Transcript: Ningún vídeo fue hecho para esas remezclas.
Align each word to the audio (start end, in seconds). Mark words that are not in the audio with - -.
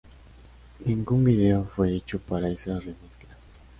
Ningún 0.83 1.23
vídeo 1.23 1.63
fue 1.75 1.93
hecho 1.95 2.19
para 2.19 2.49
esas 2.49 2.83
remezclas. 2.83 3.37